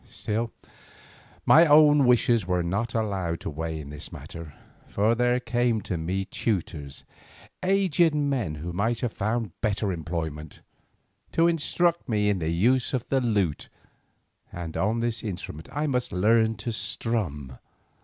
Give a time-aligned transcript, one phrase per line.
[0.09, 0.51] Still
[1.45, 4.51] my own wishes were not allowed to weigh in the matter,
[4.87, 7.05] for there came to me tutors,
[7.61, 10.63] aged men who might have found better employment,
[11.33, 13.69] to instruct me in the use of the lute,
[14.51, 17.59] and on this instrument I must learn to strum.